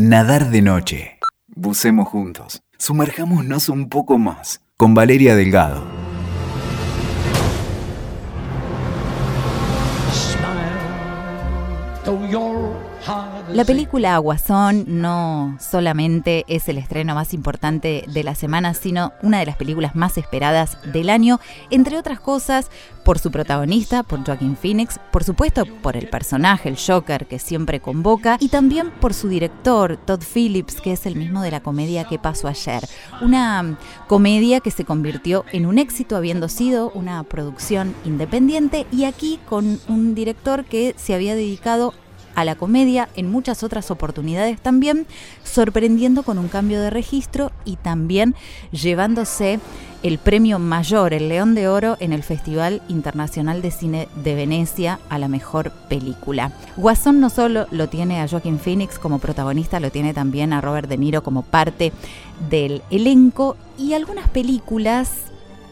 [0.00, 1.18] Nadar de noche.
[1.48, 2.62] Bucemos juntos.
[2.78, 4.60] Sumerjámonos un poco más.
[4.76, 5.82] Con Valeria Delgado.
[13.52, 19.38] La película Aguazón no solamente es el estreno más importante de la semana, sino una
[19.38, 21.40] de las películas más esperadas del año,
[21.70, 22.70] entre otras cosas
[23.04, 27.80] por su protagonista, por Joaquin Phoenix, por supuesto por el personaje, el Joker, que siempre
[27.80, 32.04] convoca, y también por su director, Todd Phillips, que es el mismo de la comedia
[32.04, 32.86] que pasó ayer.
[33.22, 39.40] Una comedia que se convirtió en un éxito habiendo sido una producción independiente y aquí
[39.48, 41.94] con un director que se había dedicado
[42.38, 45.08] a la comedia en muchas otras oportunidades también,
[45.42, 48.36] sorprendiendo con un cambio de registro y también
[48.70, 49.58] llevándose
[50.04, 55.00] el premio mayor, el León de Oro, en el Festival Internacional de Cine de Venecia
[55.08, 56.52] a la mejor película.
[56.76, 60.88] Guasón no solo lo tiene a Joaquin Phoenix como protagonista, lo tiene también a Robert
[60.88, 61.92] De Niro como parte
[62.48, 65.10] del elenco y algunas películas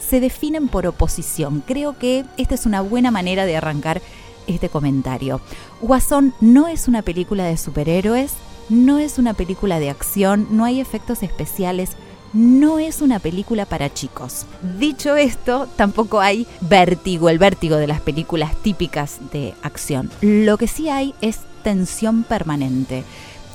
[0.00, 1.62] se definen por oposición.
[1.64, 4.02] Creo que esta es una buena manera de arrancar
[4.48, 5.40] este comentario.
[5.80, 8.32] Guasón no es una película de superhéroes,
[8.68, 11.90] no es una película de acción, no hay efectos especiales,
[12.32, 14.44] no es una película para chicos.
[14.78, 20.10] Dicho esto, tampoco hay vértigo, el vértigo de las películas típicas de acción.
[20.20, 23.04] Lo que sí hay es tensión permanente.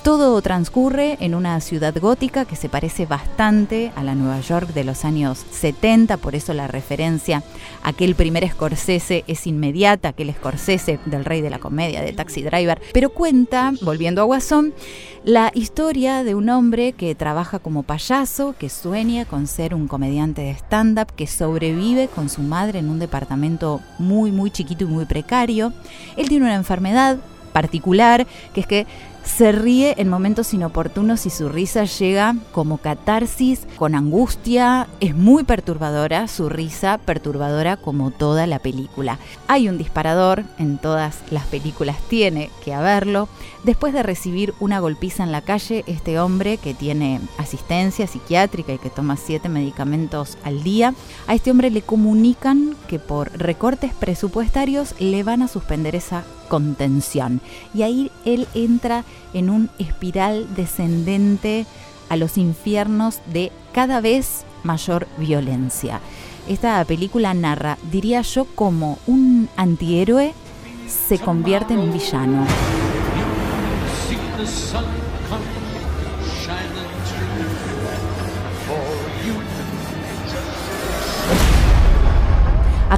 [0.04, 4.84] Todo transcurre en una ciudad gótica que se parece bastante a la Nueva York de
[4.84, 7.42] los años 70, por eso la referencia
[7.82, 12.42] a aquel primer Scorsese es inmediata, aquel Scorsese del rey de la comedia, de Taxi
[12.42, 14.74] Driver, pero cuenta, volviendo a Guasón,
[15.24, 20.42] la historia de un hombre que trabaja como payaso, que sueña con ser un comediante
[20.42, 25.06] de stand-up, que sobrevive con su madre en un departamento muy, muy chiquito y muy
[25.06, 25.72] precario.
[26.18, 27.16] Él tiene una enfermedad
[27.54, 28.86] particular, que es que
[29.24, 34.86] se ríe en momentos inoportunos y su risa llega como catarsis, con angustia.
[35.00, 39.18] Es muy perturbadora, su risa perturbadora como toda la película.
[39.48, 43.28] Hay un disparador, en todas las películas tiene que haberlo.
[43.64, 48.78] Después de recibir una golpiza en la calle, este hombre que tiene asistencia psiquiátrica y
[48.78, 50.92] que toma siete medicamentos al día,
[51.26, 56.24] a este hombre le comunican que por recortes presupuestarios le van a suspender esa
[57.74, 61.66] Y ahí él entra en un espiral descendente
[62.08, 66.00] a los infiernos de cada vez mayor violencia.
[66.48, 70.34] Esta película narra, diría yo, como un antihéroe
[71.08, 72.46] se convierte en un villano.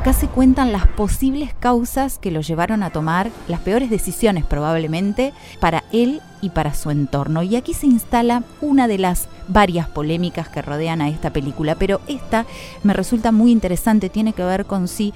[0.06, 5.32] Acá se cuentan las posibles causas que lo llevaron a tomar las peores decisiones probablemente
[5.58, 7.42] para él y para su entorno.
[7.42, 12.00] Y aquí se instala una de las varias polémicas que rodean a esta película, pero
[12.06, 12.46] esta
[12.84, 15.12] me resulta muy interesante, tiene que ver con si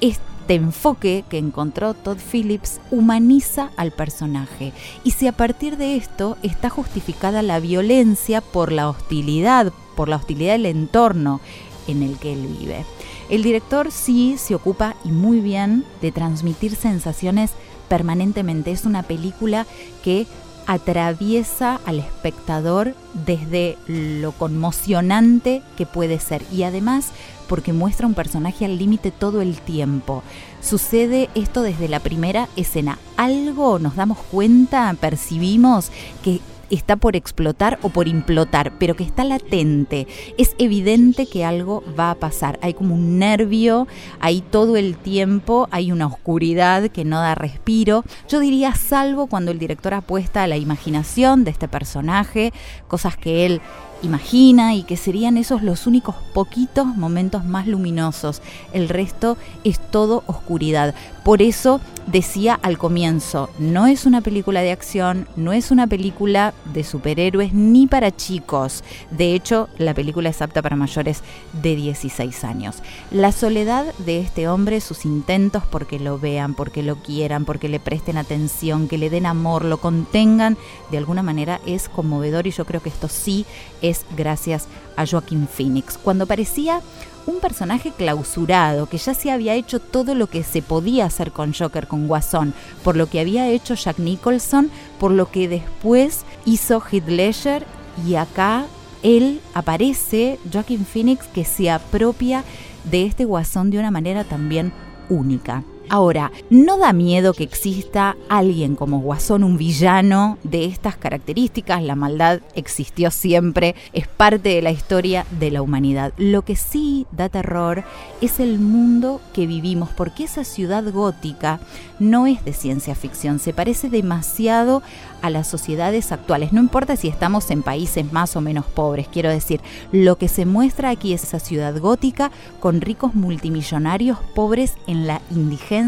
[0.00, 4.72] este enfoque que encontró Todd Phillips humaniza al personaje
[5.04, 10.16] y si a partir de esto está justificada la violencia por la hostilidad, por la
[10.16, 11.42] hostilidad del entorno
[11.88, 12.86] en el que él vive.
[13.30, 17.52] El director sí se ocupa y muy bien de transmitir sensaciones
[17.88, 18.72] permanentemente.
[18.72, 19.66] Es una película
[20.02, 20.26] que
[20.66, 27.12] atraviesa al espectador desde lo conmocionante que puede ser y además
[27.48, 30.22] porque muestra un personaje al límite todo el tiempo.
[30.60, 32.98] Sucede esto desde la primera escena.
[33.16, 35.90] Algo nos damos cuenta, percibimos
[36.22, 40.06] que está por explotar o por implotar, pero que está latente.
[40.38, 42.58] Es evidente que algo va a pasar.
[42.62, 43.86] Hay como un nervio
[44.20, 48.04] ahí todo el tiempo, hay una oscuridad que no da respiro.
[48.28, 52.52] Yo diría salvo cuando el director apuesta a la imaginación de este personaje,
[52.88, 53.60] cosas que él
[54.02, 58.42] imagina y que serían esos los únicos poquitos momentos más luminosos.
[58.72, 60.94] El resto es todo oscuridad.
[61.24, 66.54] Por eso decía al comienzo, no es una película de acción, no es una película
[66.64, 68.84] de superhéroes ni para chicos.
[69.10, 71.22] De hecho, la película es apta para mayores
[71.62, 72.76] de 16 años.
[73.10, 77.80] La soledad de este hombre, sus intentos porque lo vean, porque lo quieran, porque le
[77.80, 80.56] presten atención, que le den amor, lo contengan,
[80.90, 83.46] de alguna manera es conmovedor y yo creo que esto sí
[83.82, 84.66] es gracias
[84.96, 85.98] a Joaquín Phoenix.
[85.98, 86.80] Cuando parecía
[87.26, 91.52] un personaje clausurado, que ya se había hecho todo lo que se podía hacer con
[91.52, 96.80] Joker, con Guasón, por lo que había hecho Jack Nicholson, por lo que después hizo
[96.80, 97.66] Heath Ledger
[98.06, 98.66] y acá
[99.02, 102.44] él aparece, Joaquin Phoenix, que se apropia
[102.84, 104.72] de este Guasón de una manera también
[105.08, 105.62] única.
[105.92, 111.82] Ahora, ¿no da miedo que exista alguien como Guasón, un villano de estas características?
[111.82, 116.12] La maldad existió siempre, es parte de la historia de la humanidad.
[116.16, 117.82] Lo que sí da terror
[118.20, 121.58] es el mundo que vivimos, porque esa ciudad gótica
[121.98, 124.84] no es de ciencia ficción, se parece demasiado
[125.22, 126.52] a las sociedades actuales.
[126.52, 129.60] No importa si estamos en países más o menos pobres, quiero decir,
[129.90, 135.20] lo que se muestra aquí es esa ciudad gótica con ricos multimillonarios pobres en la
[135.32, 135.79] indigencia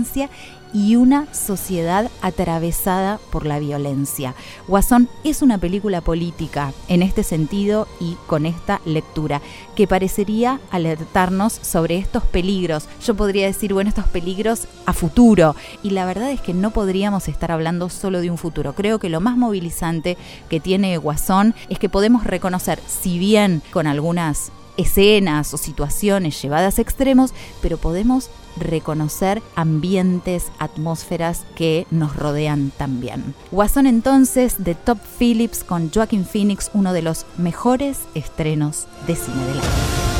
[0.74, 4.34] y una sociedad atravesada por la violencia.
[4.68, 9.42] Guasón es una película política en este sentido y con esta lectura,
[9.76, 12.88] que parecería alertarnos sobre estos peligros.
[13.04, 15.54] Yo podría decir, bueno, estos peligros a futuro.
[15.82, 18.74] Y la verdad es que no podríamos estar hablando solo de un futuro.
[18.74, 20.16] Creo que lo más movilizante
[20.48, 26.78] que tiene Guasón es que podemos reconocer, si bien con algunas escenas o situaciones llevadas
[26.78, 33.34] a extremos, pero podemos reconocer ambientes, atmósferas que nos rodean también.
[33.50, 39.44] Guasón entonces de Top Phillips con Joaquin Phoenix, uno de los mejores estrenos de cine
[39.46, 40.12] del año.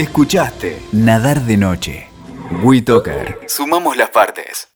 [0.00, 2.08] Escuchaste Nadar de Noche.
[2.62, 3.40] WeToker.
[3.46, 4.69] Sumamos las partes.